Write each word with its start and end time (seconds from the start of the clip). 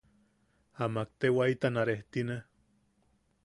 Amak 0.85 1.11
te 1.19 1.31
waitana 1.37 1.85
rejtine. 1.91 2.41